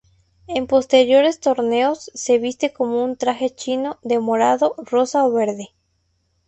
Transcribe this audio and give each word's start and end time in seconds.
En 0.47 0.65
posteriores 0.65 1.39
torneos, 1.39 2.09
se 2.15 2.39
viste 2.39 2.73
como 2.73 3.03
un 3.03 3.17
traje 3.17 3.51
chino, 3.51 3.99
de 4.01 4.17
morado, 4.17 4.73
rosa 4.79 5.23
o 5.27 5.31
verde. 5.31 5.73